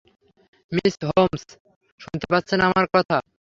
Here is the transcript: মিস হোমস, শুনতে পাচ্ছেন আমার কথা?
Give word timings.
মিস 0.71 0.95
হোমস, 1.07 1.43
শুনতে 2.01 2.25
পাচ্ছেন 2.29 2.59
আমার 2.61 2.85
কথা? 2.95 3.17